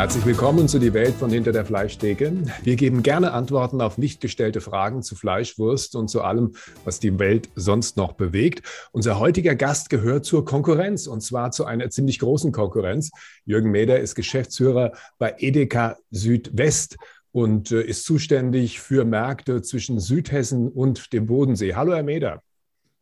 [0.00, 2.32] Herzlich willkommen zu Die Welt von hinter der Fleischtheke.
[2.62, 6.54] Wir geben gerne Antworten auf nicht gestellte Fragen zu Fleischwurst und zu allem,
[6.86, 8.62] was die Welt sonst noch bewegt.
[8.92, 13.10] Unser heutiger Gast gehört zur Konkurrenz und zwar zu einer ziemlich großen Konkurrenz.
[13.44, 16.96] Jürgen Meder ist Geschäftsführer bei Edeka Südwest
[17.30, 21.74] und äh, ist zuständig für Märkte zwischen Südhessen und dem Bodensee.
[21.74, 22.42] Hallo, Herr Meder.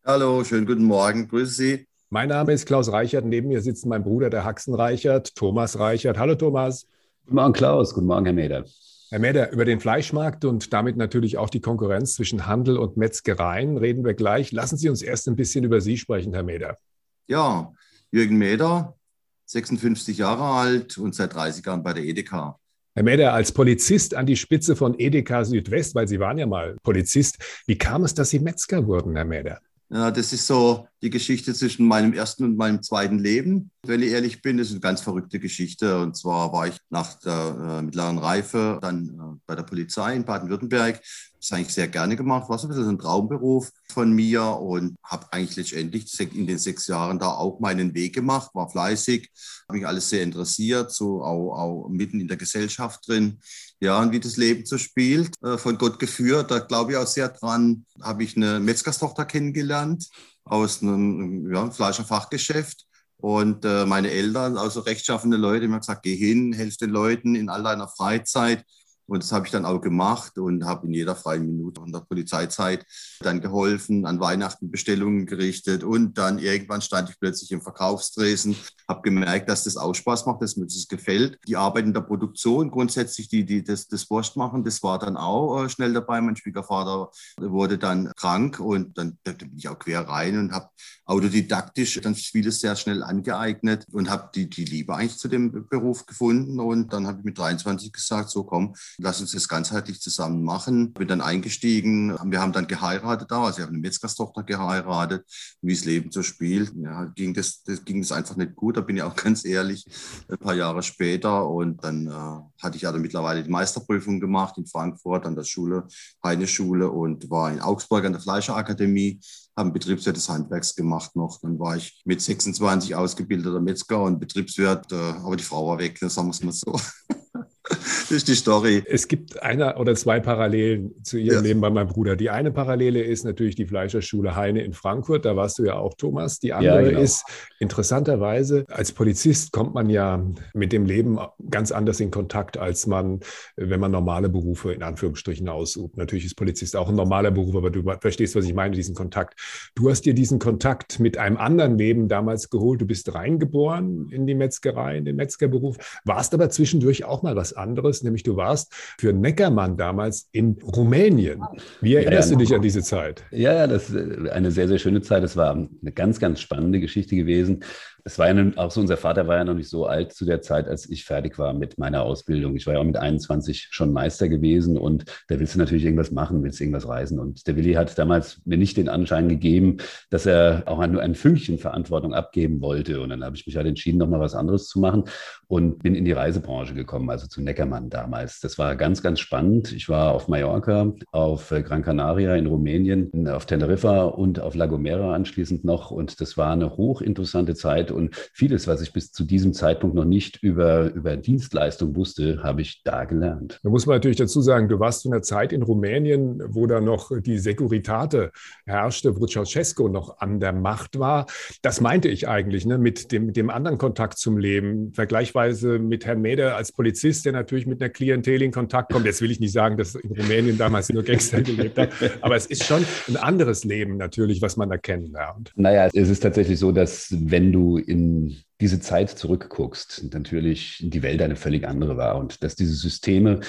[0.05, 1.29] Hallo, schönen guten Morgen.
[1.29, 1.88] Grüße Sie.
[2.11, 3.27] Mein Name ist Klaus Reichert.
[3.27, 6.17] Neben mir sitzt mein Bruder, der Haxen Reichert, Thomas Reichert.
[6.17, 6.87] Hallo, Thomas.
[7.25, 7.93] Guten Morgen, Klaus.
[7.93, 8.65] Guten Morgen, Herr Meder.
[9.11, 13.77] Herr Meder, über den Fleischmarkt und damit natürlich auch die Konkurrenz zwischen Handel und Metzgereien
[13.77, 14.53] reden wir gleich.
[14.53, 16.79] Lassen Sie uns erst ein bisschen über Sie sprechen, Herr Meder.
[17.27, 17.75] Ja,
[18.11, 18.97] Jürgen Meder,
[19.45, 22.59] 56 Jahre alt und seit 30 Jahren bei der Edeka.
[22.95, 26.79] Herr Meder, als Polizist an die Spitze von Edeka Südwest, weil Sie waren ja mal
[26.83, 27.37] Polizist,
[27.67, 29.61] wie kam es, dass Sie Metzger wurden, Herr Meder?
[29.91, 33.71] Ja, das ist so die Geschichte zwischen meinem ersten und meinem zweiten Leben.
[33.87, 36.01] Wenn ich ehrlich bin, das ist eine ganz verrückte Geschichte.
[36.01, 40.27] Und zwar war ich nach der äh, mittleren Reife dann äh, bei der Polizei in
[40.27, 41.01] Baden-Württemberg.
[41.41, 44.97] Das habe ich sehr gerne gemacht, war so ein bisschen ein Traumberuf von mir und
[45.05, 49.31] habe eigentlich letztendlich in den sechs Jahren da auch meinen Weg gemacht, war fleißig,
[49.69, 53.39] habe mich alles sehr interessiert, so auch, auch mitten in der Gesellschaft drin.
[53.81, 57.07] Ja, und wie das Leben so spielt, äh, von Gott geführt, da glaube ich auch
[57.07, 60.09] sehr dran, habe ich eine Metzgerstochter kennengelernt
[60.45, 62.87] aus einem ja, Fleischerfachgeschäft.
[63.21, 67.49] Und äh, meine Eltern, also rechtschaffende Leute, haben gesagt, geh hin, helf den Leuten in
[67.49, 68.65] all deiner Freizeit.
[69.09, 72.01] Und das habe ich dann auch gemacht und habe in jeder freien Minute in der
[72.01, 72.85] Polizeizeit
[73.21, 78.55] dann geholfen, an Weihnachten Bestellungen gerichtet und dann irgendwann stand ich plötzlich im Verkaufstresen,
[78.87, 81.39] habe gemerkt, dass das auch Spaß macht, dass mir das gefällt.
[81.49, 85.17] Die Arbeit in der Produktion, grundsätzlich die, die das, das Wurst machen, das war dann
[85.17, 86.21] auch äh, schnell dabei.
[86.21, 90.69] Mein Schwiegervater wurde dann krank und dann da bin ich auch quer rein und habe
[91.05, 96.05] autodidaktisch dann vieles sehr schnell angeeignet und habe die, die Liebe eigentlich zu dem Beruf
[96.05, 100.43] gefunden und dann habe ich mit 23 gesagt, so komm, lass uns das ganzheitlich zusammen
[100.43, 100.93] machen.
[100.93, 105.25] Bin dann eingestiegen, wir haben dann geheiratet auch, also ich habe eine Metzgerstochter geheiratet,
[105.63, 106.73] wie das Leben so spielt.
[106.77, 109.87] Ja, ging das, das ging das einfach nicht gut, da bin ich auch ganz ehrlich,
[110.29, 114.59] ein paar Jahre später und dann äh, hatte ich ja dann mittlerweile die Meisterprüfung gemacht
[114.59, 115.87] in Frankfurt an der Schule,
[116.25, 119.21] Heine Schule und war in Augsburg an der Fleischerakademie
[119.59, 121.41] habe Betriebswirt des Handwerks gemacht noch.
[121.41, 125.99] Dann war ich mit 26 ausgebildeter Metzger und Betriebswirt, äh, aber die Frau war weg,
[125.99, 126.81] sagen wir es mal so.
[127.69, 128.83] das ist die Story.
[128.87, 131.41] Es gibt eine oder zwei Parallelen zu Ihrem ja.
[131.41, 132.17] Leben bei meinem Bruder.
[132.17, 135.25] Die eine Parallele ist natürlich die Fleischerschule Heine in Frankfurt.
[135.25, 136.39] Da warst du ja auch, Thomas.
[136.39, 137.01] Die andere ja, genau.
[137.01, 137.25] ist,
[137.59, 140.25] interessanterweise, als Polizist kommt man ja
[140.55, 141.19] mit dem Leben
[141.51, 143.21] ganz anders in Kontakt, als man,
[143.57, 145.97] wenn man normale Berufe in Anführungsstrichen ausübt.
[145.97, 149.39] Natürlich ist Polizist auch ein normaler Beruf, aber du verstehst, was ich meine, diesen Kontakt.
[149.75, 152.81] Du hast dir diesen Kontakt mit einem anderen Leben damals geholt.
[152.81, 157.53] Du bist reingeboren in die Metzgerei, in den Metzgerberuf, warst aber zwischendurch auch mal was
[157.59, 161.43] anderes, nämlich du warst für Neckermann damals in Rumänien.
[161.81, 162.39] Wie erinnerst ja, ja.
[162.39, 163.25] du dich an diese Zeit?
[163.31, 165.23] Ja, ja, das ist eine sehr, sehr schöne Zeit.
[165.23, 167.65] Das war eine ganz, ganz spannende Geschichte gewesen
[168.09, 170.41] es war ja auch so, unser Vater war ja noch nicht so alt zu der
[170.41, 172.57] Zeit, als ich fertig war mit meiner Ausbildung.
[172.57, 176.11] Ich war ja auch mit 21 schon Meister gewesen und da willst du natürlich irgendwas
[176.11, 177.19] machen, willst irgendwas reisen.
[177.19, 179.77] Und der Willi hat damals mir nicht den Anschein gegeben,
[180.09, 183.03] dass er auch nur ein Fünkchen Verantwortung abgeben wollte.
[183.03, 185.05] Und dann habe ich mich halt entschieden, nochmal was anderes zu machen
[185.47, 188.41] und bin in die Reisebranche gekommen, also zu Neckermann damals.
[188.41, 189.71] Das war ganz, ganz spannend.
[189.73, 194.65] Ich war auf Mallorca, auf äh, Gran Canaria in Rumänien, auf Teneriffa und auf La
[194.65, 195.91] Gomera anschließend noch.
[195.91, 200.05] Und das war eine hochinteressante Zeit und vieles, was ich bis zu diesem Zeitpunkt noch
[200.05, 203.61] nicht über, über Dienstleistung wusste, habe ich da gelernt.
[203.63, 206.81] Da muss man natürlich dazu sagen, du warst zu einer Zeit in Rumänien, wo da
[206.81, 208.31] noch die Securitate
[208.65, 211.27] herrschte, wo Ceausescu noch an der Macht war.
[211.63, 216.21] Das meinte ich eigentlich ne, mit, dem, dem anderen Kontakt zum Leben, vergleichsweise mit Herrn
[216.21, 219.05] Meder als Polizist, der natürlich mit einer Klientel in Kontakt kommt.
[219.05, 222.47] Jetzt will ich nicht sagen, dass in Rumänien damals nur Gangster gelebt haben, aber es
[222.47, 225.53] ist schon ein anderes Leben natürlich, was man da kennenlernt.
[225.57, 231.23] Naja, es ist tatsächlich so, dass wenn du in diese Zeit zurückguckst, natürlich die Welt
[231.23, 233.41] eine völlig andere war und dass diese Systeme,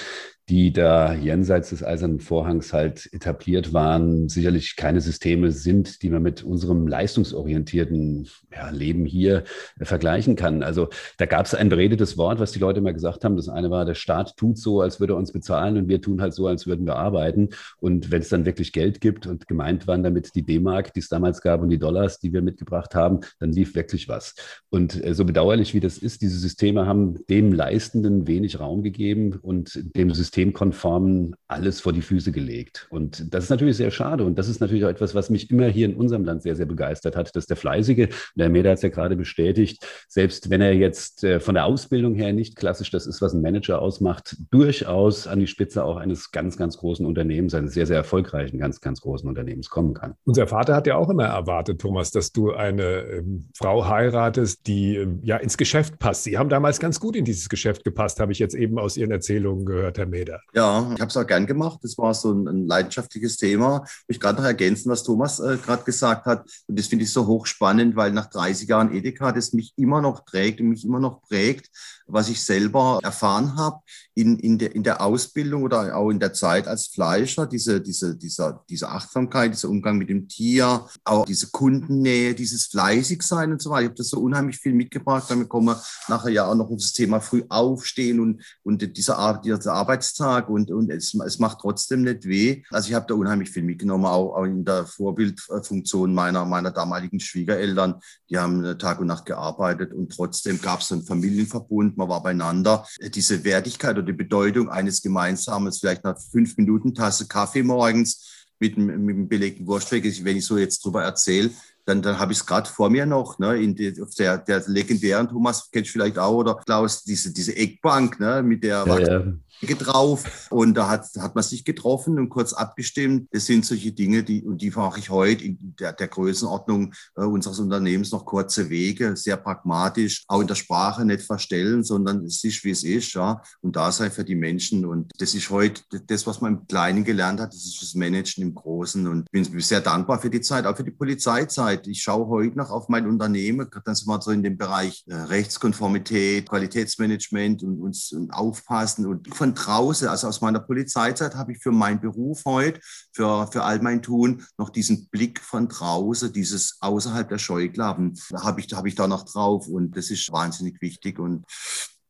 [0.50, 6.22] die da jenseits des Eisernen Vorhangs halt etabliert waren, sicherlich keine Systeme sind, die man
[6.22, 9.44] mit unserem leistungsorientierten ja, Leben hier
[9.78, 10.64] äh, vergleichen kann.
[10.64, 13.36] Also da gab es ein beredetes Wort, was die Leute immer gesagt haben.
[13.36, 16.20] Das eine war, der Staat tut so, als würde er uns bezahlen und wir tun
[16.20, 17.50] halt so, als würden wir arbeiten.
[17.78, 21.08] Und wenn es dann wirklich Geld gibt und gemeint waren damit die D-Mark, die es
[21.08, 24.34] damals gab und die Dollars, die wir mitgebracht haben, dann lief wirklich was.
[24.68, 29.80] Und so bedauerlich wie das ist, diese Systeme haben dem Leistenden wenig Raum gegeben und
[29.96, 32.86] dem Systemkonformen alles vor die Füße gelegt.
[32.90, 34.24] Und das ist natürlich sehr schade.
[34.24, 36.66] Und das ist natürlich auch etwas, was mich immer hier in unserem Land sehr, sehr
[36.66, 40.74] begeistert hat, dass der Fleißige, der Meda hat es ja gerade bestätigt, selbst wenn er
[40.74, 45.26] jetzt äh, von der Ausbildung her nicht klassisch das ist, was ein Manager ausmacht, durchaus
[45.26, 49.00] an die Spitze auch eines ganz, ganz großen Unternehmens, eines sehr, sehr erfolgreichen, ganz, ganz
[49.00, 50.14] großen Unternehmens kommen kann.
[50.24, 54.89] Unser Vater hat ja auch immer erwartet, Thomas, dass du eine ähm, Frau heiratest, die
[54.96, 56.24] ähm, ja ins Geschäft passt.
[56.24, 59.10] Sie haben damals ganz gut in dieses Geschäft gepasst, habe ich jetzt eben aus Ihren
[59.10, 60.40] Erzählungen gehört, Herr Meder.
[60.54, 61.80] Ja, ich habe es auch gern gemacht.
[61.82, 63.84] Das war so ein, ein leidenschaftliches Thema.
[64.08, 66.50] Ich gerade noch ergänzen, was Thomas äh, gerade gesagt hat.
[66.66, 70.24] Und das finde ich so hochspannend, weil nach 30 Jahren Edeka das mich immer noch
[70.24, 71.70] trägt und mich immer noch prägt,
[72.06, 73.80] was ich selber erfahren habe
[74.14, 78.16] in, in, der, in der Ausbildung oder auch in der Zeit als Fleischer, diese, diese,
[78.16, 83.70] dieser, diese Achtsamkeit, dieser Umgang mit dem Tier, auch diese Kundennähe, dieses Fleißigsein und so
[83.70, 83.82] weiter.
[83.82, 85.76] Ich habe das so unheimlich viel mitgebracht, wir kommen
[86.08, 90.70] nachher ja auch noch auf das Thema früh aufstehen und, und dieser, dieser Arbeitstag und,
[90.70, 92.62] und es, es macht trotzdem nicht weh.
[92.70, 97.20] Also ich habe da unheimlich viel mitgenommen, auch, auch in der Vorbildfunktion meiner, meiner damaligen
[97.20, 98.00] Schwiegereltern.
[98.30, 102.86] Die haben Tag und Nacht gearbeitet und trotzdem gab es einen Familienverbund, man war beieinander.
[103.14, 108.76] Diese Wertigkeit oder die Bedeutung eines gemeinsamen, vielleicht nach fünf Minuten Tasse Kaffee morgens mit,
[108.76, 111.50] mit einem belegten Wurstweg, wenn ich so jetzt drüber erzähle,
[111.84, 114.62] dann, dann habe ich es gerade vor mir noch, ne, in die, auf der, der
[114.66, 118.98] legendären, Thomas kennst du vielleicht auch, oder Klaus, diese, diese Eckbank, ne, mit der ja,
[118.98, 119.22] ja
[119.60, 123.28] drauf und da hat, hat man sich getroffen und kurz abgestimmt.
[123.32, 127.22] Das sind solche Dinge, die, und die mache ich heute in der, der Größenordnung äh,
[127.22, 132.42] unseres Unternehmens noch kurze Wege, sehr pragmatisch, auch in der Sprache nicht verstellen, sondern es
[132.42, 134.86] ist, wie es ist, ja, und da sei für die Menschen.
[134.86, 138.42] Und das ist heute das, was man im Kleinen gelernt hat, das ist das Managen
[138.42, 141.86] im Großen und bin sehr dankbar für die Zeit, auch für die Polizeizeit.
[141.86, 145.14] Ich schaue heute noch auf mein Unternehmen, dann sind wir so in dem Bereich äh,
[145.14, 151.58] Rechtskonformität, Qualitätsmanagement und uns aufpassen und von von draußen, also aus meiner Polizeizeit, habe ich
[151.58, 152.80] für meinen Beruf heute,
[153.12, 158.42] für, für all mein Tun, noch diesen Blick von draußen, dieses außerhalb der Scheuklappen, da
[158.44, 161.44] habe ich, da habe ich da noch drauf und das ist wahnsinnig wichtig und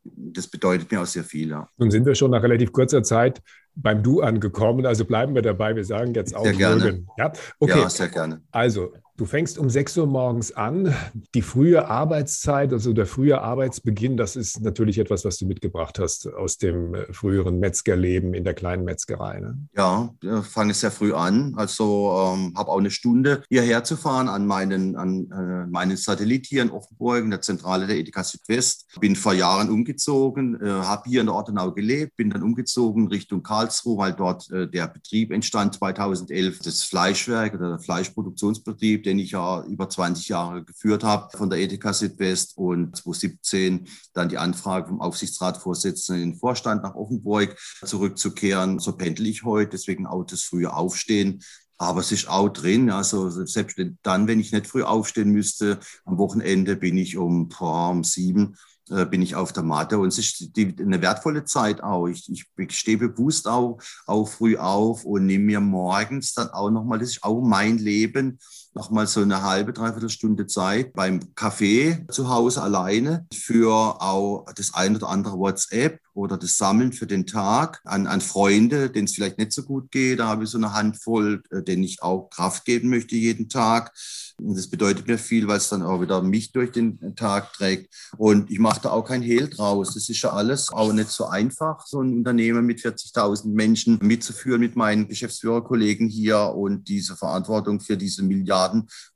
[0.03, 1.51] das bedeutet mir auch sehr viel.
[1.51, 1.69] Ja.
[1.77, 3.43] Nun sind wir schon nach relativ kurzer Zeit
[3.83, 5.77] beim Du angekommen, also bleiben wir dabei.
[5.77, 7.05] Wir sagen jetzt auch sehr gerne.
[7.19, 7.81] Ja, okay.
[7.81, 8.43] Ja, sehr gerne.
[8.51, 10.95] Also Du fängst um 6 Uhr morgens an.
[11.35, 16.27] Die frühe Arbeitszeit, also der frühe Arbeitsbeginn, das ist natürlich etwas, was du mitgebracht hast
[16.27, 19.41] aus dem äh, früheren Metzgerleben in der kleinen Metzgerei.
[19.41, 19.59] Ne?
[19.77, 21.53] Ja, fange sehr früh an.
[21.59, 26.47] Also ähm, habe auch eine Stunde hierher zu fahren an meinen, an, äh, meinen Satellit
[26.47, 28.87] hier in Offenburg, in der Zentrale der Edeka Südwest.
[29.01, 33.43] Bin vor Jahren umgezogen, äh, habe hier in der Ortenau gelebt, bin dann umgezogen Richtung
[33.71, 39.33] Karlsruhe, weil dort äh, der Betrieb entstand 2011, das Fleischwerk oder der Fleischproduktionsbetrieb den ich
[39.33, 44.89] ja über 20 Jahre geführt habe von der Ethika Südwest und 2017 dann die Anfrage
[44.89, 48.79] vom Aufsichtsratsvorsitzenden in den Vorstand nach Offenburg zurückzukehren.
[48.79, 51.43] So pendel ich heute, deswegen auch das frühe Aufstehen.
[51.79, 52.91] Aber es ist auch drin.
[52.91, 57.91] Also selbst dann, wenn ich nicht früh aufstehen müsste, am Wochenende bin ich um, boah,
[57.91, 58.57] um sieben
[58.91, 62.07] äh, bin ich auf der Matte und es ist die, eine wertvolle Zeit auch.
[62.09, 66.99] Ich, ich, stehe bewusst auch, auch früh auf und nehme mir morgens dann auch nochmal,
[66.99, 68.39] das ist auch mein Leben,
[68.75, 74.75] nochmal so eine halbe, dreiviertel Stunde Zeit beim Kaffee zu Hause alleine für auch das
[74.75, 79.15] ein oder andere WhatsApp oder das Sammeln für den Tag an, an Freunde, denen es
[79.15, 80.21] vielleicht nicht so gut geht.
[80.21, 83.93] Da habe ich so eine Handvoll, äh, denen ich auch Kraft geben möchte jeden Tag.
[84.41, 87.95] Und das bedeutet mir viel, weil es dann auch wieder mich durch den Tag trägt.
[88.17, 89.95] Und ich mache da auch kein Hehl draus.
[89.95, 94.61] Das ist ja alles auch nicht so einfach, so ein Unternehmen mit 40.000 Menschen mitzuführen
[94.61, 98.60] mit meinen Geschäftsführerkollegen hier und diese Verantwortung für diese Milliarden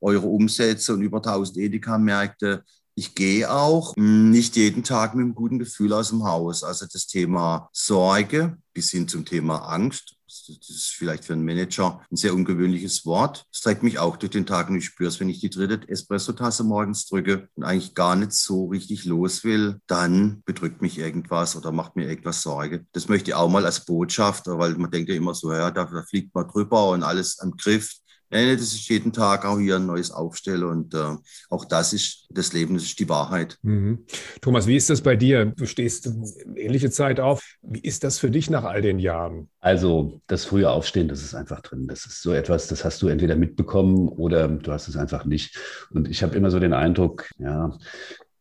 [0.00, 2.64] Euro Umsätze und über 1000 Edeka-Märkte
[2.96, 6.62] ich gehe auch nicht jeden Tag mit einem guten Gefühl aus dem Haus.
[6.62, 10.14] Also das Thema Sorge bis hin zum Thema Angst.
[10.26, 13.46] Das ist vielleicht für einen Manager ein sehr ungewöhnliches Wort.
[13.52, 15.88] Das trägt mich auch durch den Tag und ich spüre es, wenn ich die dritte
[15.88, 21.56] Espresso-Tasse morgens drücke und eigentlich gar nicht so richtig los will, dann bedrückt mich irgendwas
[21.56, 22.84] oder macht mir irgendwas Sorge.
[22.92, 25.84] Das möchte ich auch mal als Botschaft, weil man denkt ja immer so, ja, da,
[25.84, 27.94] da fliegt man drüber und alles am Griff.
[28.34, 31.14] Nein, das ist jeden Tag auch hier ein neues Aufstellen und äh,
[31.50, 33.58] auch das ist das Leben, das ist die Wahrheit.
[33.62, 34.06] Mhm.
[34.40, 35.52] Thomas, wie ist das bei dir?
[35.56, 36.10] Du stehst
[36.56, 37.44] ähnliche Zeit auf.
[37.62, 39.48] Wie ist das für dich nach all den Jahren?
[39.60, 41.86] Also das frühe Aufstehen, das ist einfach drin.
[41.86, 45.56] Das ist so etwas, das hast du entweder mitbekommen oder du hast es einfach nicht.
[45.90, 47.78] Und ich habe immer so den Eindruck, ja,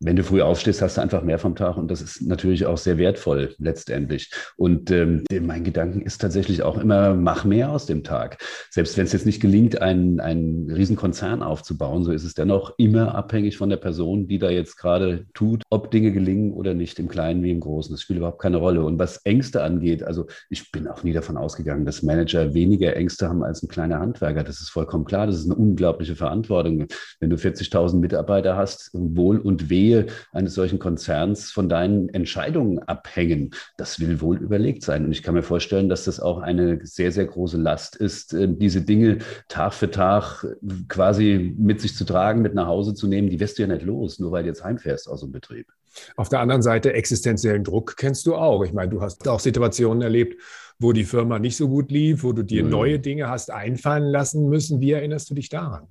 [0.04, 2.78] wenn du früh aufstehst, hast du einfach mehr vom Tag und das ist natürlich auch
[2.78, 4.32] sehr wertvoll letztendlich.
[4.58, 8.38] Und ähm, mein Gedanken ist tatsächlich auch immer, mach mehr aus dem Tag.
[8.70, 12.74] Selbst wenn es jetzt nicht gelingt, einen, einen riesen Konzern aufzubauen, so ist es dennoch
[12.78, 17.00] immer abhängig von der Person, die da jetzt gerade tut, ob Dinge gelingen oder nicht,
[17.00, 17.94] im Kleinen wie im Großen.
[17.94, 18.84] Das spielt überhaupt keine Rolle.
[18.84, 23.30] Und was Ängste angeht, also ich bin auch nie davon ausgegangen, dass Manager weniger Ängste
[23.30, 24.44] haben als ein kleiner Handwerker.
[24.44, 25.28] Das ist vollkommen klar.
[25.28, 26.88] Das ist eine unglaubliche Verantwortung.
[27.20, 29.93] Wenn du 40.000 Mitarbeiter hast, Wohl und Wehe
[30.32, 35.06] eines solchen Konzerns von deinen Entscheidungen abhängen, das will wohl überlegt sein.
[35.06, 38.48] Und ich kann mir vorstellen, dass das auch eine sehr, sehr große Last ist, äh,
[38.48, 40.46] diese Dinge Tag für Tag
[40.88, 43.30] quasi mit sich zu tragen, mit nach Hause zu nehmen.
[43.30, 45.68] Die wirst du ja nicht los, nur weil du jetzt heimfährst aus dem Betrieb.
[46.16, 48.64] Auf der anderen Seite, existenziellen Druck kennst du auch.
[48.64, 50.42] Ich meine, du hast auch Situationen erlebt,
[50.84, 52.70] wo die Firma nicht so gut lief, wo du dir mhm.
[52.70, 54.82] neue Dinge hast einfallen lassen müssen.
[54.82, 55.88] Wie erinnerst du dich daran?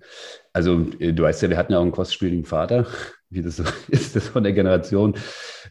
[0.53, 2.87] Also, äh, du weißt ja, wir hatten ja auch einen kostspieligen Vater,
[3.31, 5.15] wie das so ist, das von der Generation,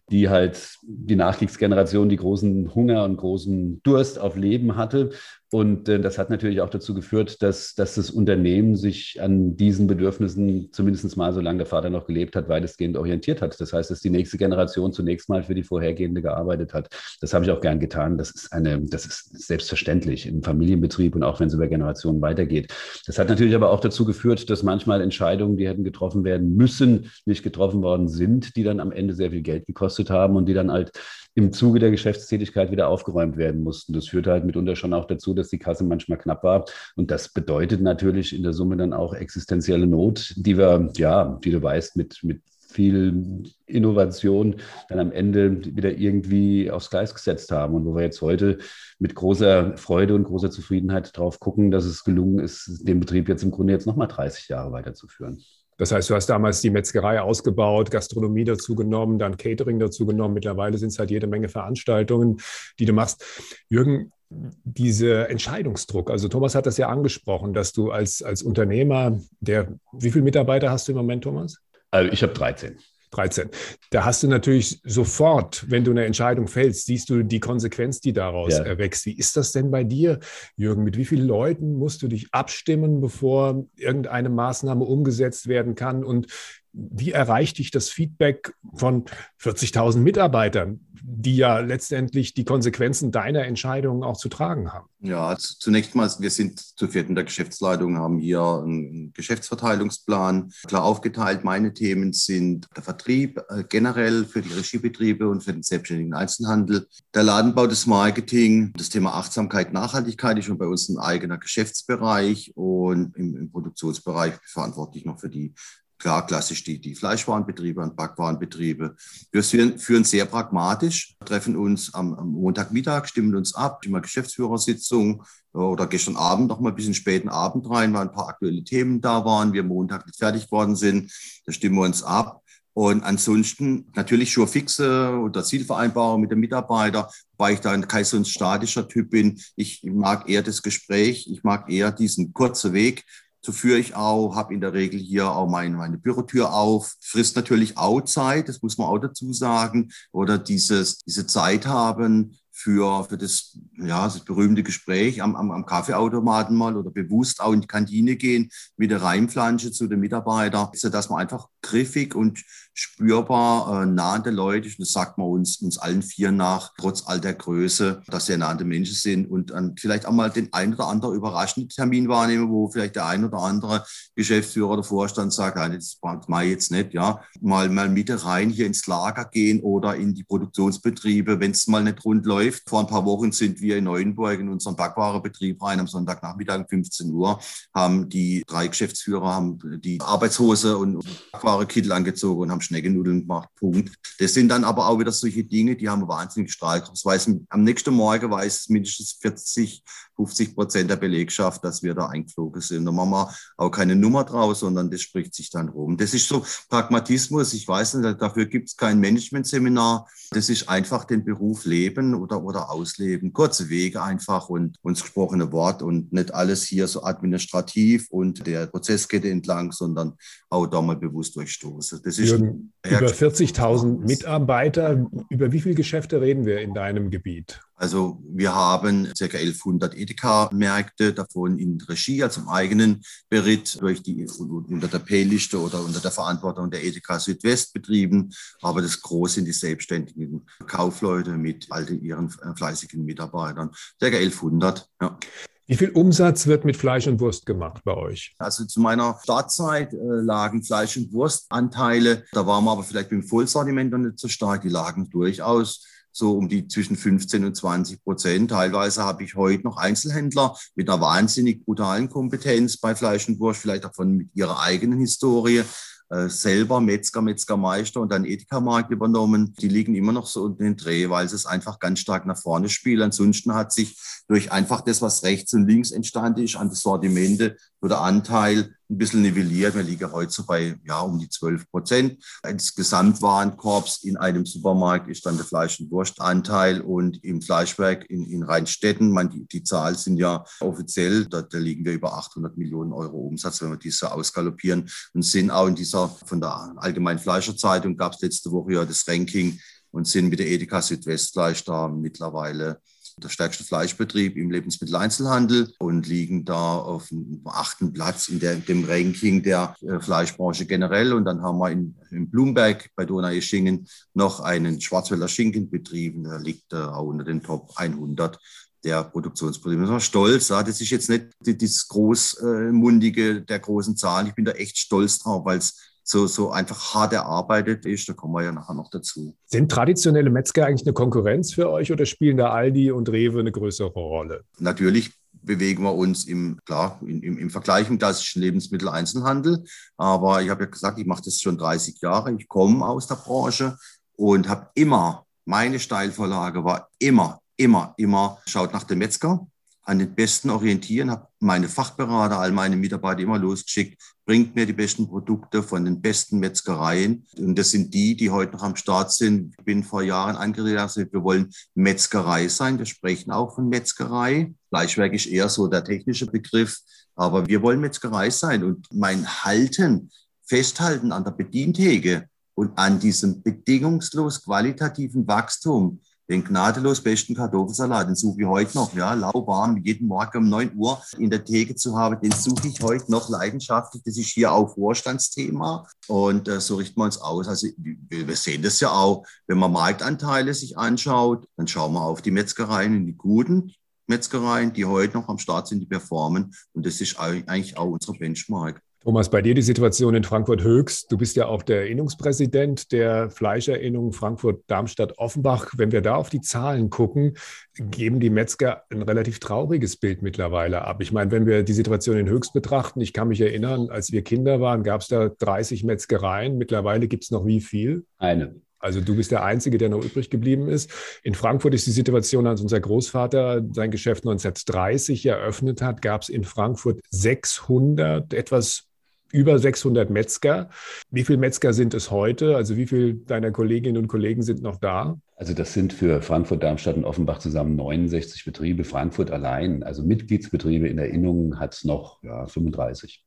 [0.10, 5.12] die halt die Nachkriegsgeneration, die großen Hunger und großen Durst auf Leben hatte
[5.54, 9.86] und äh, das hat natürlich auch dazu geführt, dass, dass das Unternehmen sich an diesen
[9.86, 13.60] Bedürfnissen, zumindest mal solange der Vater noch gelebt hat, weitestgehend orientiert hat.
[13.60, 16.88] Das heißt, dass die nächste Generation zunächst mal für die vorhergehende gearbeitet hat.
[17.20, 18.18] Das habe ich auch gern getan.
[18.18, 22.74] Das ist eine, das ist selbstverständlich im Familienbetrieb und auch wenn es über Generationen weitergeht.
[23.06, 27.12] Das hat natürlich aber auch dazu geführt, dass manchmal Entscheidungen, die hätten getroffen werden müssen,
[27.26, 30.54] nicht getroffen worden sind, die dann am Ende sehr viel Geld gekostet haben und die
[30.54, 30.94] dann halt
[31.34, 33.94] im Zuge der Geschäftstätigkeit wieder aufgeräumt werden mussten.
[33.94, 36.66] Das führte halt mitunter schon auch dazu, dass die Kasse manchmal knapp war.
[36.96, 41.52] Und das bedeutet natürlich in der Summe dann auch existenzielle Not, die wir, ja, wie
[41.52, 44.56] du weißt, mit, mit viel Innovation
[44.90, 48.60] dann am Ende wieder irgendwie aufs Gleis gesetzt haben und wo wir jetzt heute
[49.00, 53.44] mit großer Freude und großer Zufriedenheit drauf gucken, dass es gelungen ist, den Betrieb jetzt
[53.44, 55.44] im Grunde jetzt nochmal 30 Jahre weiterzuführen.
[55.82, 60.36] Das heißt, du hast damals die Metzgerei ausgebaut, Gastronomie dazu genommen, dann Catering dazu genommen.
[60.36, 62.40] Mittlerweile sind es halt jede Menge Veranstaltungen,
[62.78, 63.26] die du machst.
[63.68, 69.74] Jürgen, dieser Entscheidungsdruck, also Thomas hat das ja angesprochen, dass du als, als Unternehmer, der,
[69.92, 71.58] wie viele Mitarbeiter hast du im Moment, Thomas?
[71.90, 72.78] Also ich habe 13.
[73.12, 73.50] 13.
[73.92, 78.14] Da hast du natürlich sofort, wenn du eine Entscheidung fällst, siehst du die Konsequenz, die
[78.14, 78.64] daraus ja.
[78.64, 79.06] erwächst.
[79.06, 80.20] Wie ist das denn bei dir,
[80.56, 80.84] Jürgen?
[80.84, 86.04] Mit wie vielen Leuten musst du dich abstimmen, bevor irgendeine Maßnahme umgesetzt werden kann?
[86.04, 86.28] Und
[86.74, 89.06] wie erreicht dich das Feedback von
[89.42, 94.88] 40.000 Mitarbeitern, die ja letztendlich die Konsequenzen deiner Entscheidungen auch zu tragen haben?
[95.02, 101.44] Ja, zunächst mal, wir sind zu vierten der Geschäftsleitung, haben hier einen Geschäftsverteilungsplan klar aufgeteilt.
[101.44, 106.88] Meine Themen sind der Vertrieb äh, generell für die Regiebetriebe und für den selbstständigen Einzelhandel,
[107.16, 112.52] der Ladenbau, das Marketing, das Thema Achtsamkeit, Nachhaltigkeit ist schon bei uns ein eigener Geschäftsbereich
[112.56, 115.54] und im, im Produktionsbereich verantwortlich noch für die
[116.02, 118.96] klar klassisch die, die Fleischwarenbetriebe und Backwarenbetriebe.
[119.32, 125.86] Wir führen, sehr pragmatisch, treffen uns am, am, Montagmittag, stimmen uns ab, immer Geschäftsführersitzung oder
[125.86, 129.24] gestern Abend noch mal ein bisschen späten Abend rein, weil ein paar aktuelle Themen da
[129.26, 131.12] waren, wir Montag nicht fertig geworden sind,
[131.46, 132.42] da stimmen wir uns ab.
[132.74, 138.16] Und ansonsten natürlich schon fixe oder Zielvereinbarung mit dem Mitarbeiter, weil ich da kein so
[138.16, 139.42] ein statischer Typ bin.
[139.58, 143.04] Ich mag eher das Gespräch, ich mag eher diesen kurzen Weg,
[143.42, 147.36] so führe ich auch, habe in der Regel hier auch meine, meine Bürotür auf, frisst
[147.36, 153.06] natürlich auch Zeit, das muss man auch dazu sagen, oder dieses, diese Zeit haben, für,
[153.06, 157.62] für das, ja, das berühmte Gespräch am, am, am Kaffeeautomaten mal oder bewusst auch in
[157.62, 162.44] die Kantine gehen mit der Reimflansche zu den Mitarbeitern, dass man einfach griffig und
[162.74, 166.74] spürbar äh, nah an der Leute, und das sagt man uns, uns allen vier nach,
[166.78, 170.14] trotz all der Größe, dass sie nah an den Menschen sind und äh, vielleicht auch
[170.14, 174.72] mal den ein oder anderen überraschenden Termin wahrnehmen, wo vielleicht der ein oder andere Geschäftsführer
[174.72, 178.88] oder Vorstand sagt, ja, das ich jetzt nicht, ja, mal, mal Mitte rein hier ins
[178.88, 182.41] Lager gehen oder in die Produktionsbetriebe, wenn es mal nicht rund läuft.
[182.50, 186.68] Vor ein paar Wochen sind wir in Neuenburg in unseren Backwarenbetrieb rein, am Sonntagnachmittag um
[186.68, 187.40] 15 Uhr,
[187.74, 193.94] haben die drei Geschäftsführer haben die Arbeitshose und Backwarekittel angezogen und haben Schneckennudeln gemacht, Punkt.
[194.20, 197.06] Das sind dann aber auch wieder solche Dinge, die haben wahnsinnig Strahlkraft.
[197.50, 199.84] Am nächsten Morgen weiß mindestens 40,
[200.16, 202.86] 50 Prozent der Belegschaft, dass wir da eingeflogen sind.
[202.86, 205.98] Da machen wir auch keine Nummer draus, sondern das spricht sich dann rum.
[205.98, 207.54] Das ist so Pragmatismus.
[207.54, 210.08] Ich weiß nicht, dafür gibt es kein Managementseminar.
[210.32, 213.34] Das ist einfach den Beruf leben oder, oder ausleben.
[213.34, 218.68] Kurze Wege einfach und uns gesprochene Wort und nicht alles hier so administrativ und der
[218.68, 220.14] Prozesskette entlang, sondern
[220.50, 222.02] auch da mal bewusst durchstoßen.
[222.04, 225.06] Das ist über 40.000 Mitarbeiter.
[225.30, 227.62] Über wie viele Geschäfte reden wir in deinem Gebiet?
[227.82, 229.26] Also wir haben ca.
[229.26, 235.84] 1100 Edeka-Märkte, davon in Regie, also im eigenen Beritt, durch die, unter der P-Liste oder
[235.84, 238.32] unter der Verantwortung der Edeka Südwest betrieben.
[238.62, 243.72] Aber das Große sind die selbstständigen Kaufleute mit all ihren fleißigen Mitarbeitern.
[244.00, 244.06] Ca.
[244.06, 245.18] 1100, ja.
[245.66, 248.36] Wie viel Umsatz wird mit Fleisch und Wurst gemacht bei euch?
[248.38, 253.24] Also zu meiner Startzeit äh, lagen Fleisch- und Wurstanteile, da waren wir aber vielleicht mit
[253.24, 257.56] dem Vollsortiment noch nicht so stark, die lagen durchaus so um die zwischen 15 und
[257.56, 258.52] 20 Prozent.
[258.52, 263.62] Teilweise habe ich heute noch Einzelhändler mit einer wahnsinnig brutalen Kompetenz bei Fleisch und Wurst,
[263.62, 265.64] vielleicht auch von mit ihrer eigenen Historie,
[266.12, 269.54] äh, selber Metzger, Metzgermeister und dann Edeka-Markt übernommen.
[269.62, 272.38] Die liegen immer noch so unter den Dreh, weil sie es einfach ganz stark nach
[272.38, 273.02] vorne spielen.
[273.02, 277.56] Ansonsten hat sich durch einfach das, was rechts und links entstanden ist, an das Sortimente,
[277.80, 279.74] so der Anteil ein bisschen nivelliert.
[279.74, 282.24] Wir liegen heute so bei ja, um die 12 Prozent.
[282.44, 288.26] Das Gesamtwarenkorbs in einem Supermarkt ist dann der Fleisch- und Wurstanteil und im Fleischwerk in,
[288.26, 292.58] in Rheinstetten, man, die, die Zahlen sind ja offiziell, da, da liegen wir über 800
[292.58, 297.20] Millionen Euro Umsatz, wenn wir diese ausgaloppieren und sind auch in dieser, von der Allgemeinen
[297.20, 299.60] Fleischerzeitung gab es letzte Woche ja das Ranking
[299.92, 302.82] und sind mit der Edeka Südwestfleisch da mittlerweile
[303.24, 308.86] der stärkste Fleischbetrieb im Lebensmitteleinzelhandel und liegen da auf dem achten Platz in der, dem
[308.86, 311.14] Ranking der äh, Fleischbranche generell.
[311.14, 316.24] Und dann haben wir in, in Blumberg bei Donaueschingen noch einen Schwarzwälder Schinkenbetrieb.
[316.24, 318.40] Der liegt äh, auch unter den Top 100
[318.84, 319.84] der Produktionsbetriebe.
[319.84, 320.50] Ich bin stolz.
[320.50, 324.28] Ja, das ist jetzt nicht das großmundige der großen Zahlen.
[324.28, 328.08] Ich bin da echt stolz drauf, weil es so, so einfach hart erarbeitet ist.
[328.10, 329.36] Da kommen wir ja nachher noch dazu.
[329.46, 333.52] Sind traditionelle Metzger eigentlich eine Konkurrenz für euch oder spielen da Aldi und Rewe eine
[333.52, 334.44] größere Rolle?
[334.60, 335.12] Natürlich
[335.44, 339.64] bewegen wir uns im, klar, im, im Vergleich im klassischen Lebensmitteleinzelhandel.
[339.98, 342.34] Aber ich habe ja gesagt, ich mache das schon 30 Jahre.
[342.34, 343.78] Ich komme aus der Branche
[344.16, 349.48] und habe immer, meine Steilvorlage war immer, immer, immer, schaut nach dem Metzger,
[349.92, 354.72] an den Besten orientieren, habe meine Fachberater, all meine Mitarbeiter immer losgeschickt, bringt mir die
[354.72, 357.28] besten Produkte von den besten Metzgereien.
[357.38, 359.54] Und das sind die, die heute noch am Start sind.
[359.60, 362.80] Ich bin vor Jahren angeredet, wir wollen Metzgerei sein.
[362.80, 364.54] Wir sprechen auch von Metzgerei.
[364.70, 366.80] Fleischwerk ist eher so der technische Begriff,
[367.16, 368.64] aber wir wollen Metzgerei sein.
[368.64, 370.10] Und mein Halten,
[370.44, 376.00] Festhalten an der Bedientheke und an diesem bedingungslos qualitativen Wachstum,
[376.32, 380.72] den gnadenlos besten Kartoffelsalat, den suche ich heute noch, ja, lauwarm, jeden Morgen um 9
[380.78, 384.02] Uhr in der Theke zu haben, den suche ich heute noch leidenschaftlich.
[384.06, 387.50] Das ist hier auch Vorstandsthema und äh, so richten wir uns aus.
[387.50, 392.02] Also wir, wir, sehen das ja auch, wenn man Marktanteile sich anschaut, dann schauen wir
[392.02, 393.74] auf die Metzgereien, in die guten
[394.08, 398.14] Metzgereien, die heute noch am Start sind, die performen und das ist eigentlich auch unser
[398.14, 398.82] Benchmark.
[399.04, 401.12] Thomas, bei dir die Situation in Frankfurt höchst.
[401.12, 405.72] Du bist ja auch der Innungspräsident der Fleischerinnung Frankfurt-Darmstadt-Offenbach.
[405.76, 407.36] Wenn wir da auf die Zahlen gucken,
[407.74, 411.02] geben die Metzger ein relativ trauriges Bild mittlerweile ab.
[411.02, 414.24] Ich meine, wenn wir die Situation in Höchst betrachten, ich kann mich erinnern, als wir
[414.24, 416.60] Kinder waren, gab es da 30 Metzgereien.
[416.60, 418.06] Mittlerweile gibt es noch wie viel?
[418.20, 418.62] Eine.
[418.78, 420.92] Also du bist der Einzige, der noch übrig geblieben ist.
[421.24, 426.30] In Frankfurt ist die Situation, als unser Großvater sein Geschäft 1930 eröffnet hat, gab es
[426.30, 428.91] in Frankfurt 600, etwas
[429.32, 430.70] über 600 Metzger.
[431.10, 432.56] Wie viele Metzger sind es heute?
[432.56, 435.18] Also wie viele deiner Kolleginnen und Kollegen sind noch da?
[435.36, 438.84] Also das sind für Frankfurt, Darmstadt und Offenbach zusammen 69 Betriebe.
[438.84, 443.24] Frankfurt allein, also Mitgliedsbetriebe in Erinnerung, hat noch ja, 35.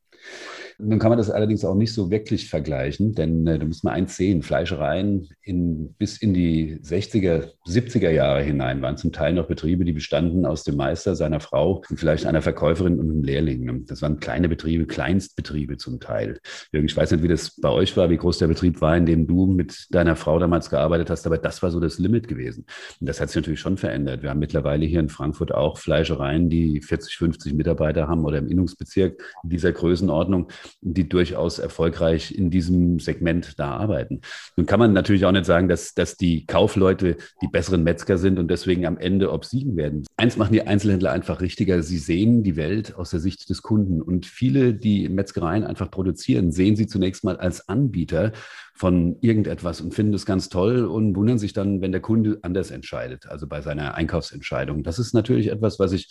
[0.78, 3.94] Nun kann man das allerdings auch nicht so wirklich vergleichen, denn äh, da muss man
[3.94, 9.46] eins sehen, Fleischereien in, bis in die 60er, 70er Jahre hinein waren zum Teil noch
[9.46, 13.84] Betriebe, die bestanden aus dem Meister, seiner Frau und vielleicht einer Verkäuferin und einem Lehrling.
[13.86, 16.40] Das waren kleine Betriebe, Kleinstbetriebe zum Teil.
[16.72, 19.06] Jürgen, ich weiß nicht, wie das bei euch war, wie groß der Betrieb war, in
[19.06, 22.66] dem du mit deiner Frau damals gearbeitet hast, aber das war so das Limit gewesen.
[23.00, 24.22] Und das hat sich natürlich schon verändert.
[24.22, 28.48] Wir haben mittlerweile hier in Frankfurt auch Fleischereien, die 40, 50 Mitarbeiter haben oder im
[28.48, 30.48] Innungsbezirk in dieser Größenordnung
[30.80, 34.20] die durchaus erfolgreich in diesem Segment da arbeiten.
[34.56, 38.38] Nun kann man natürlich auch nicht sagen, dass, dass die Kaufleute die besseren Metzger sind
[38.38, 40.04] und deswegen am Ende obsiegen werden.
[40.16, 41.82] Eins machen die Einzelhändler einfach richtiger.
[41.82, 44.02] Sie sehen die Welt aus der Sicht des Kunden.
[44.02, 48.32] Und viele, die Metzgereien einfach produzieren, sehen sie zunächst mal als Anbieter
[48.76, 52.72] von irgendetwas und finden es ganz toll und wundern sich dann, wenn der Kunde anders
[52.72, 54.82] entscheidet, also bei seiner Einkaufsentscheidung.
[54.82, 56.08] Das ist natürlich etwas, was ich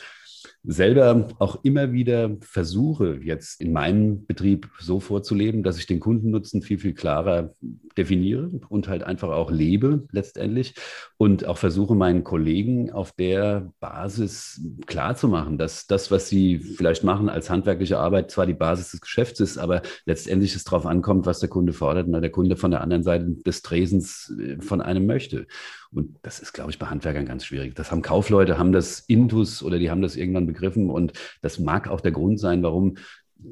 [0.66, 6.62] selber auch immer wieder versuche, jetzt in meinem Betrieb so vorzuleben, dass ich den Kundennutzen
[6.62, 7.52] viel, viel klarer
[7.98, 10.76] definiere und halt einfach auch lebe letztendlich
[11.18, 17.28] und auch versuche meinen Kollegen auf der Basis klarzumachen, dass das, was sie vielleicht machen
[17.28, 21.40] als handwerkliche Arbeit, zwar die Basis des Geschäfts ist, aber letztendlich es darauf ankommt, was
[21.40, 25.06] der Kunde fordert und der Kunde von der anderen Seite des Tresens äh, von einem
[25.06, 25.46] möchte.
[25.94, 27.76] Und das ist, glaube ich, bei Handwerkern ganz schwierig.
[27.76, 30.90] Das haben Kaufleute, haben das Intus oder die haben das irgendwann begriffen.
[30.90, 32.98] Und das mag auch der Grund sein, warum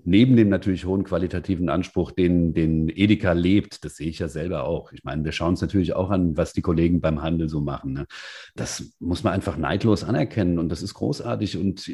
[0.03, 4.63] neben dem natürlich hohen qualitativen Anspruch, den, den Edeka lebt, das sehe ich ja selber
[4.63, 4.91] auch.
[4.93, 7.93] Ich meine, wir schauen uns natürlich auch an, was die Kollegen beim Handel so machen.
[7.93, 8.05] Ne?
[8.55, 11.57] Das muss man einfach neidlos anerkennen und das ist großartig.
[11.57, 11.91] Und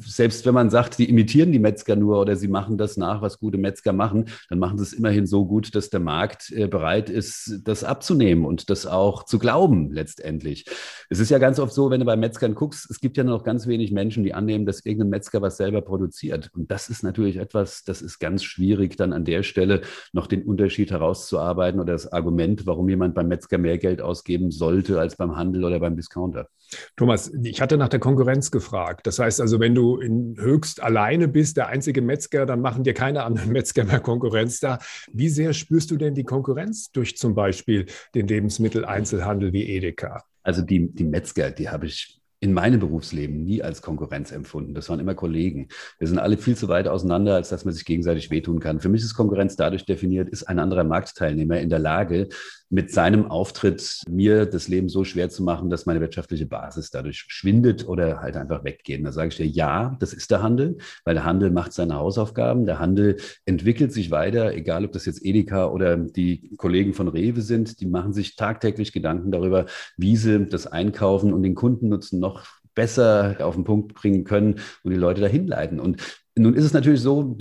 [0.00, 3.38] selbst wenn man sagt, die imitieren die Metzger nur oder sie machen das nach, was
[3.38, 7.10] gute Metzger machen, dann machen sie es immerhin so gut, dass der Markt äh, bereit
[7.10, 10.66] ist, das abzunehmen und das auch zu glauben letztendlich.
[11.10, 13.44] Es ist ja ganz oft so, wenn du bei Metzgern guckst, es gibt ja noch
[13.44, 16.50] ganz wenig Menschen, die annehmen, dass irgendein Metzger was selber produziert.
[16.54, 20.26] Und das ist natürlich natürlich etwas, das ist ganz schwierig, dann an der Stelle noch
[20.26, 25.16] den Unterschied herauszuarbeiten oder das Argument, warum jemand beim Metzger mehr Geld ausgeben sollte als
[25.16, 26.48] beim Handel oder beim Discounter.
[26.96, 29.06] Thomas, ich hatte nach der Konkurrenz gefragt.
[29.06, 32.94] Das heißt also, wenn du in höchst alleine bist, der einzige Metzger, dann machen dir
[32.94, 34.78] keine anderen Metzger mehr Konkurrenz da.
[35.12, 40.24] Wie sehr spürst du denn die Konkurrenz durch zum Beispiel den Lebensmitteleinzelhandel wie Edeka?
[40.42, 44.74] Also die, die Metzger, die habe ich in meinem Berufsleben nie als Konkurrenz empfunden.
[44.74, 45.68] Das waren immer Kollegen.
[45.98, 48.80] Wir sind alle viel zu weit auseinander, als dass man sich gegenseitig wehtun kann.
[48.80, 52.28] Für mich ist Konkurrenz dadurch definiert, ist ein anderer Marktteilnehmer in der Lage,
[52.70, 57.24] mit seinem Auftritt mir das Leben so schwer zu machen, dass meine wirtschaftliche Basis dadurch
[57.28, 59.04] schwindet oder halt einfach weggeht.
[59.04, 62.66] da sage ich dir, ja, das ist der Handel, weil der Handel macht seine Hausaufgaben.
[62.66, 67.40] Der Handel entwickelt sich weiter, egal ob das jetzt Edeka oder die Kollegen von Rewe
[67.40, 72.44] sind, die machen sich tagtäglich Gedanken darüber, wie sie das Einkaufen und den Kundennutzen noch
[72.74, 75.80] besser auf den Punkt bringen können und die Leute dahin leiten.
[75.80, 76.00] Und
[76.38, 77.36] nun ist es natürlich so,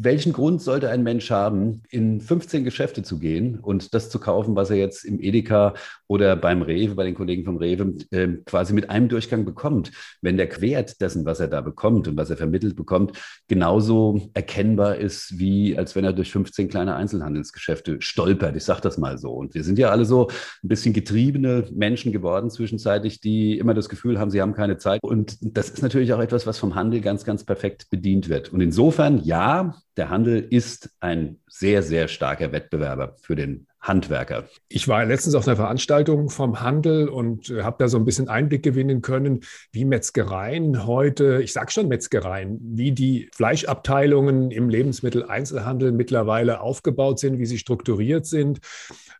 [0.00, 4.56] welchen Grund sollte ein Mensch haben, in 15 Geschäfte zu gehen und das zu kaufen,
[4.56, 5.74] was er jetzt im Edeka
[6.06, 9.90] oder beim Rewe, bei den Kollegen vom Rewe, äh, quasi mit einem Durchgang bekommt,
[10.22, 14.96] wenn der Quert dessen, was er da bekommt und was er vermittelt bekommt, genauso erkennbar
[14.96, 18.56] ist, wie als wenn er durch 15 kleine Einzelhandelsgeschäfte stolpert.
[18.56, 19.32] Ich sage das mal so.
[19.32, 20.28] Und wir sind ja alle so
[20.62, 25.02] ein bisschen getriebene Menschen geworden zwischenzeitlich, die immer das Gefühl haben, sie haben keine Zeit.
[25.02, 28.52] Und das ist natürlich auch etwas, was vom Handel ganz, ganz perfekt bedient wird wird.
[28.52, 34.48] Und insofern, ja, der Handel ist ein sehr, sehr starker Wettbewerber für den Handwerker.
[34.68, 38.28] Ich war letztens auf einer Veranstaltung vom Handel und äh, habe da so ein bisschen
[38.28, 39.40] Einblick gewinnen können,
[39.72, 47.38] wie Metzgereien heute, ich sage schon Metzgereien, wie die Fleischabteilungen im Lebensmitteleinzelhandel mittlerweile aufgebaut sind,
[47.38, 48.58] wie sie strukturiert sind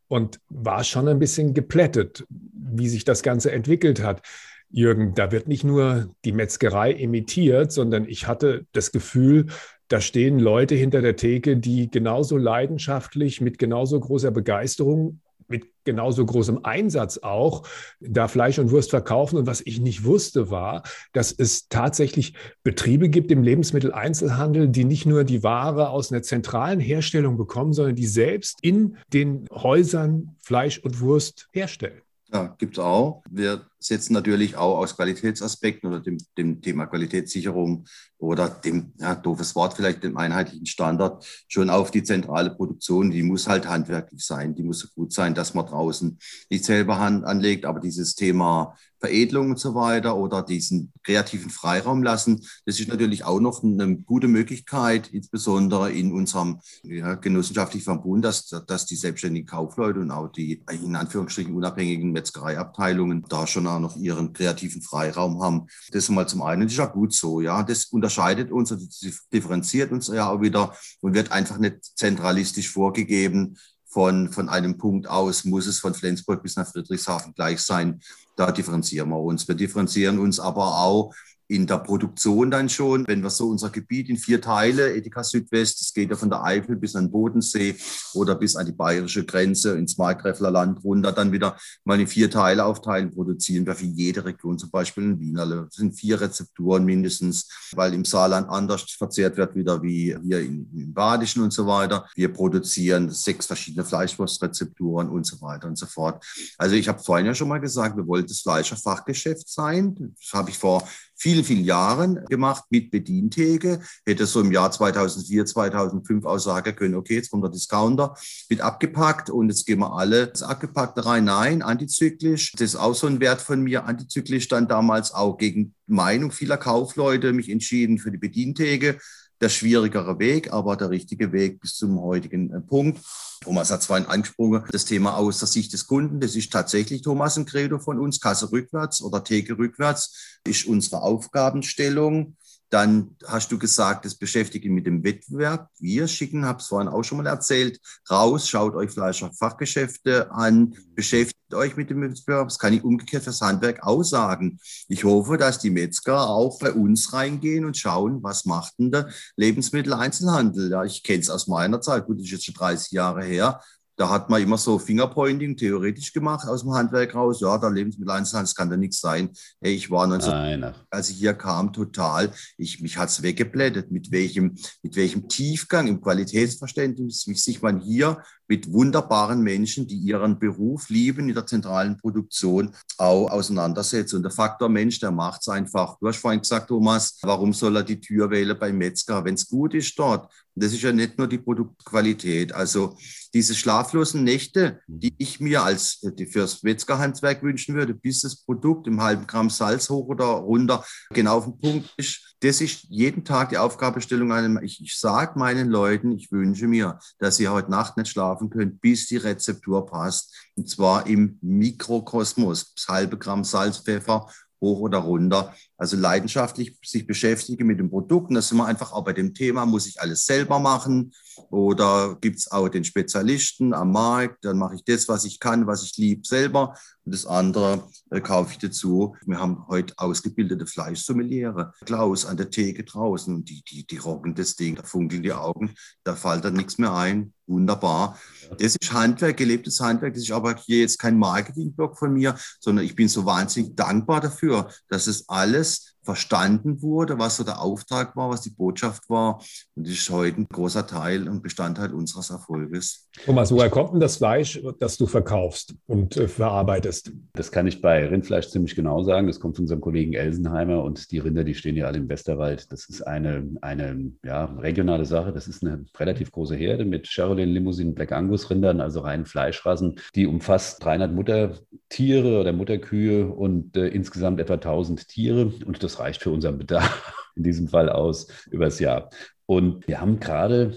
[0.09, 4.23] und war schon ein bisschen geplättet, wie sich das Ganze entwickelt hat.
[4.71, 9.47] Jürgen, da wird nicht nur die Metzgerei imitiert, sondern ich hatte das Gefühl,
[9.89, 16.27] da stehen Leute hinter der Theke, die genauso leidenschaftlich, mit genauso großer Begeisterung, mit genauso
[16.27, 17.67] großem Einsatz auch
[18.01, 19.39] da Fleisch und Wurst verkaufen.
[19.39, 20.83] Und was ich nicht wusste, war,
[21.15, 26.81] dass es tatsächlich Betriebe gibt im Lebensmitteleinzelhandel, die nicht nur die Ware aus einer zentralen
[26.81, 32.03] Herstellung bekommen, sondern die selbst in den Häusern Fleisch und Wurst herstellen.
[32.31, 33.23] Ja, gibt es auch.
[33.31, 37.87] Wir setzen natürlich auch aus Qualitätsaspekten oder dem, dem Thema Qualitätssicherung
[38.19, 43.11] oder dem, ja, doofes Wort vielleicht, dem einheitlichen Standard schon auf die zentrale Produktion.
[43.11, 46.19] Die muss halt handwerklich sein, die muss so gut sein, dass man draußen
[46.51, 52.03] nicht selber Hand anlegt, aber dieses Thema Veredelung und so weiter oder diesen kreativen Freiraum
[52.03, 58.25] lassen, das ist natürlich auch noch eine gute Möglichkeit, insbesondere in unserem ja, genossenschaftlichen Verbund,
[58.25, 63.81] dass, dass die selbstständigen Kaufleute und auch die in Anführungsstrichen unabhängigen Metzgereiabteilungen da schon auch
[63.81, 65.67] noch ihren kreativen Freiraum haben.
[65.91, 67.63] Das mal zum einen, das ist ja gut so, ja.
[67.63, 68.89] Das unterscheidet uns und
[69.33, 73.59] differenziert uns ja auch wieder und wird einfach nicht zentralistisch vorgegeben.
[73.91, 78.01] Von, von einem Punkt aus muss es von Flensburg bis nach Friedrichshafen gleich sein.
[78.37, 79.49] Da differenzieren wir uns.
[79.49, 81.15] Wir differenzieren uns aber auch
[81.49, 85.81] in der Produktion dann schon, wenn wir so unser Gebiet in vier Teile, Edeka Südwest,
[85.81, 87.75] das geht ja von der Eifel bis an den Bodensee
[88.13, 92.31] oder bis an die bayerische Grenze ins Markgräfler Land runter, dann wieder mal in vier
[92.31, 95.65] Teile aufteilen, produzieren wir für jede Region zum Beispiel in Wienerle.
[95.65, 100.93] Das sind vier Rezepturen mindestens, weil im Saarland anders verzehrt wird, wieder wie hier im
[100.93, 102.07] Badischen und so weiter.
[102.15, 106.23] Wir produzieren sechs verschiedene Fleischwurstrezepturen und so weiter und so fort.
[106.59, 110.15] Also ich habe vorhin ja schon mal gesagt, wir wollten das Fleischerfachgeschäft sein.
[110.21, 110.87] Das habe ich vor
[111.19, 113.81] vielen, vielen Jahren gemacht mit Bedientheke.
[114.07, 118.15] Hätte so im Jahr 2004, 2005 auch sagen können, okay, jetzt kommt der Discounter,
[118.49, 121.25] wird abgepackt und jetzt gehen wir alle das Abgepackte rein.
[121.25, 122.53] Nein, antizyklisch.
[122.53, 123.85] Das ist auch so ein Wert von mir.
[123.85, 128.99] Antizyklisch dann damals auch gegen Meinung vieler Kaufleute mich entschieden für die Bedientheke
[129.41, 133.01] der schwierigere Weg, aber der richtige Weg bis zum heutigen äh, Punkt.
[133.41, 137.37] Thomas hat zwar angesprochen, das Thema aus der Sicht des Kunden, das ist tatsächlich Thomas
[137.37, 142.37] ein Credo von uns, Kasse rückwärts oder Theke rückwärts, ist unsere Aufgabenstellung.
[142.71, 145.71] Dann hast du gesagt, das beschäftige mit dem Wettbewerb.
[145.79, 151.55] Wir schicken, habe es vorhin auch schon mal erzählt, raus, schaut euch Fleischfachgeschäfte an, beschäftigt
[151.55, 152.49] euch mit dem Wettbewerb.
[152.49, 154.59] Das kann ich umgekehrt fürs Handwerk aussagen.
[154.89, 159.09] Ich hoffe, dass die Metzger auch bei uns reingehen und schauen, was macht denn der
[159.37, 160.71] Lebensmitteleinzelhandel.
[160.71, 163.61] Ja, ich kenne es aus meiner Zeit, gut, das ist jetzt schon 30 Jahre her.
[163.99, 167.41] Da hat man immer so Fingerpointing theoretisch gemacht aus dem Handwerk raus.
[167.41, 169.31] Ja, der Lebensmitteleinzelhandel, das kann da nichts sein.
[169.61, 174.13] Hey, ich war 19, Nein, als ich hier kam, total, ich, mich hat's weggeblättet, mit
[174.13, 180.39] welchem, mit welchem Tiefgang im Qualitätsverständnis, wie sich man hier mit wunderbaren Menschen, die ihren
[180.39, 184.15] Beruf lieben, in der zentralen Produktion auch auseinandersetzt.
[184.15, 185.99] Und der Faktor Mensch, der macht es einfach.
[186.01, 189.49] Du hast vorhin gesagt, Thomas, warum soll er die Tür wählen beim Metzger, wenn es
[189.49, 190.31] gut ist dort?
[190.55, 192.53] Und das ist ja nicht nur die Produktqualität.
[192.53, 192.97] Also
[193.35, 195.01] diese schlaflosen Nächte, mhm.
[195.01, 199.51] die ich mir als die fürs Metzgerhandwerk wünschen würde, bis das Produkt im halben Gramm
[199.51, 204.63] Salz hoch oder runter genau auf den Punkt ist, das ist jeden Tag die Aufgabestellung.
[204.63, 208.79] Ich, ich sage meinen Leuten, ich wünsche mir, dass sie heute Nacht nicht schlafen können,
[208.79, 210.35] bis die Rezeptur passt.
[210.57, 212.75] Und zwar im Mikrokosmos.
[212.89, 214.29] Halbe Gramm Salz, Pfeffer
[214.61, 215.55] hoch oder runter.
[215.79, 218.29] Also leidenschaftlich sich beschäftige mit dem Produkt.
[218.29, 221.13] Und da sind wir einfach auch bei dem Thema, muss ich alles selber machen
[221.51, 225.67] oder gibt es auch den Spezialisten am Markt, dann mache ich das, was ich kann,
[225.67, 226.75] was ich liebe, selber
[227.09, 229.17] und das andere äh, kaufe ich dazu.
[229.25, 231.73] Wir haben heute ausgebildete Fleischsommeliere.
[231.87, 235.75] Klaus an der Theke draußen die, die, die rocken das Ding, da funkeln die Augen,
[236.05, 237.33] da fällt dann nichts mehr ein.
[237.47, 238.19] Wunderbar.
[238.59, 240.13] Das ist Handwerk, gelebtes Handwerk.
[240.13, 244.21] Das ist aber hier jetzt kein Marketingblock von mir, sondern ich bin so wahnsinnig dankbar
[244.21, 249.11] dafür, dass es alles this verstanden wurde, was so der Auftrag war, was die Botschaft
[249.11, 249.43] war.
[249.75, 253.11] Und das ist heute ein großer Teil und Bestandteil unseres Erfolges.
[253.27, 257.13] Thomas, woher kommt denn das Fleisch, das du verkaufst und äh, verarbeitest?
[257.35, 259.27] Das kann ich bei Rindfleisch ziemlich genau sagen.
[259.27, 262.73] Das kommt von unserem Kollegen Elsenheimer und die Rinder, die stehen ja alle im Westerwald.
[262.73, 265.35] Das ist eine, eine ja, regionale Sache.
[265.35, 269.97] Das ist eine relativ große Herde mit Charolais, Limousinen, Black Angus Rindern, also reinen Fleischrassen.
[270.15, 275.53] Die umfasst 300 Muttertiere oder Mutterkühe und äh, insgesamt etwa 1000 Tiere.
[275.67, 279.11] Und das reicht für unseren Bedarf in diesem Fall aus übers Jahr.
[279.47, 280.75] Und wir haben gerade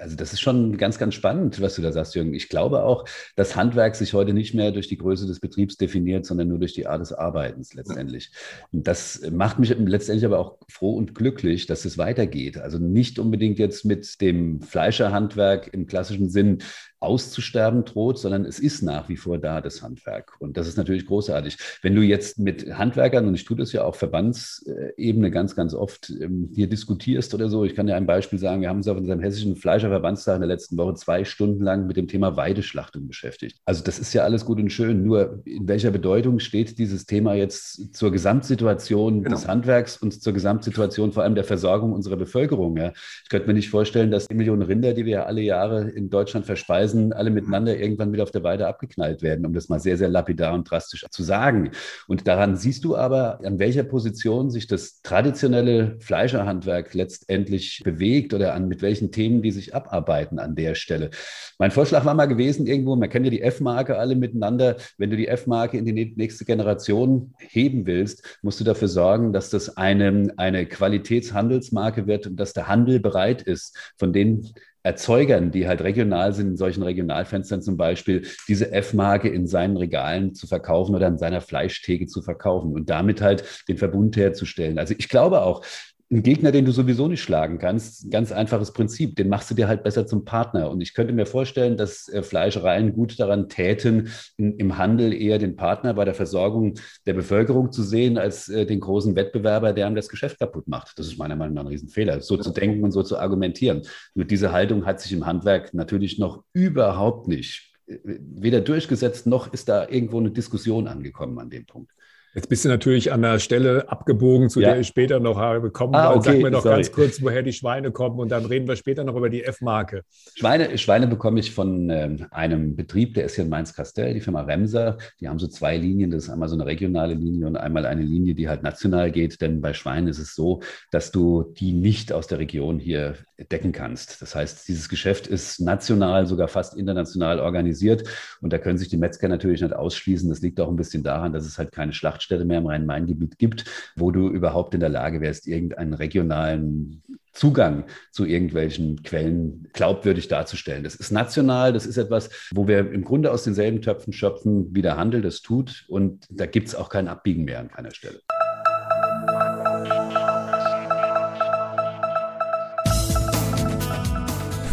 [0.00, 2.34] also das ist schon ganz, ganz spannend, was du da sagst, Jürgen.
[2.34, 3.04] Ich glaube auch,
[3.36, 6.74] dass Handwerk sich heute nicht mehr durch die Größe des Betriebs definiert, sondern nur durch
[6.74, 8.30] die Art des Arbeitens letztendlich.
[8.72, 12.58] Und das macht mich letztendlich aber auch froh und glücklich, dass es weitergeht.
[12.58, 16.58] Also nicht unbedingt jetzt mit dem Fleischerhandwerk im klassischen Sinn
[17.04, 20.36] auszusterben droht, sondern es ist nach wie vor da, das Handwerk.
[20.40, 21.58] Und das ist natürlich großartig.
[21.82, 26.10] Wenn du jetzt mit Handwerkern, und ich tue das ja auf Verbandsebene ganz, ganz oft,
[26.10, 28.96] ähm, hier diskutierst oder so, ich kann dir ein Beispiel sagen, wir haben uns auf
[28.96, 33.58] unserem hessischen Fleischerverbandstag in der letzten Woche zwei Stunden lang mit dem Thema Weideschlachtung beschäftigt.
[33.64, 37.34] Also das ist ja alles gut und schön, nur in welcher Bedeutung steht dieses Thema
[37.34, 39.34] jetzt zur Gesamtsituation genau.
[39.34, 42.76] des Handwerks und zur Gesamtsituation vor allem der Versorgung unserer Bevölkerung?
[42.76, 42.92] Ja?
[43.22, 46.10] Ich könnte mir nicht vorstellen, dass die Millionen Rinder, die wir ja alle Jahre in
[46.10, 49.96] Deutschland verspeisen, alle miteinander irgendwann wieder auf der Weide abgeknallt werden, um das mal sehr,
[49.96, 51.70] sehr lapidar und drastisch zu sagen.
[52.08, 58.54] Und daran siehst du aber, an welcher Position sich das traditionelle Fleischerhandwerk letztendlich bewegt oder
[58.54, 61.10] an mit welchen Themen die sich abarbeiten an der Stelle.
[61.58, 64.76] Mein Vorschlag war mal gewesen, irgendwo, man kennt ja die F-Marke alle miteinander.
[64.98, 69.50] Wenn du die F-Marke in die nächste Generation heben willst, musst du dafür sorgen, dass
[69.50, 74.52] das eine, eine Qualitätshandelsmarke wird und dass der Handel bereit ist, von den
[74.84, 80.34] Erzeugern, die halt regional sind, in solchen Regionalfenstern zum Beispiel, diese F-Marke in seinen Regalen
[80.34, 84.78] zu verkaufen oder in seiner Fleischtheke zu verkaufen und damit halt den Verbund herzustellen.
[84.78, 85.64] Also ich glaube auch,
[86.10, 89.68] ein Gegner, den du sowieso nicht schlagen kannst, ganz einfaches Prinzip, den machst du dir
[89.68, 90.70] halt besser zum Partner.
[90.70, 95.56] Und ich könnte mir vorstellen, dass äh, Fleischereien gut daran täten, im Handel eher den
[95.56, 96.74] Partner bei der Versorgung
[97.06, 100.98] der Bevölkerung zu sehen, als äh, den großen Wettbewerber, der einem das Geschäft kaputt macht.
[100.98, 103.82] Das ist meiner Meinung nach ein Riesenfehler, so zu denken und so zu argumentieren.
[104.14, 109.52] Nur diese Haltung hat sich im Handwerk natürlich noch überhaupt nicht äh, weder durchgesetzt, noch
[109.52, 111.90] ist da irgendwo eine Diskussion angekommen an dem Punkt.
[112.34, 114.70] Jetzt bist du natürlich an der Stelle abgebogen, zu ja.
[114.70, 117.52] der ich später noch habe kommen ah, okay, Sag mir noch ganz kurz, woher die
[117.52, 120.02] Schweine kommen und dann reden wir später noch über die F-Marke.
[120.34, 124.42] Schweine, Schweine bekomme ich von ähm, einem Betrieb, der ist hier in Mainz-Kastell, die Firma
[124.42, 124.98] Remser.
[125.20, 128.02] Die haben so zwei Linien, das ist einmal so eine regionale Linie und einmal eine
[128.02, 129.40] Linie, die halt national geht.
[129.40, 133.14] Denn bei Schweinen ist es so, dass du die nicht aus der Region hier
[133.50, 134.22] decken kannst.
[134.22, 138.08] Das heißt, dieses Geschäft ist national, sogar fast international organisiert
[138.40, 140.28] und da können sich die Metzger natürlich nicht ausschließen.
[140.28, 143.38] Das liegt auch ein bisschen daran, dass es halt keine Schlacht Schlachtstätte mehr im Rhein-Main-Gebiet
[143.38, 143.64] gibt,
[143.96, 150.84] wo du überhaupt in der Lage wärst, irgendeinen regionalen Zugang zu irgendwelchen Quellen glaubwürdig darzustellen.
[150.84, 154.82] Das ist national, das ist etwas, wo wir im Grunde aus denselben Töpfen schöpfen, wie
[154.82, 155.84] der Handel das tut.
[155.88, 158.20] Und da gibt es auch kein Abbiegen mehr an keiner Stelle.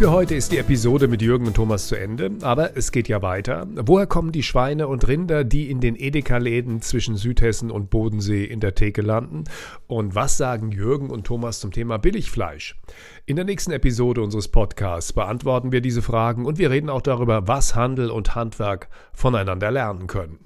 [0.02, 3.22] Für heute ist die Episode mit Jürgen und Thomas zu Ende, aber es geht ja
[3.22, 3.68] weiter.
[3.76, 8.60] Woher kommen die Schweine und Rinder, die in den Edeka-Läden zwischen Südhessen und Bodensee in
[8.62, 9.44] der Theke landen?
[9.86, 12.82] Und was sagen Jürgen und Thomas zum Thema Billigfleisch?
[13.28, 17.48] In der nächsten Episode unseres Podcasts beantworten wir diese Fragen und wir reden auch darüber,
[17.48, 20.40] was Handel und Handwerk voneinander lernen können.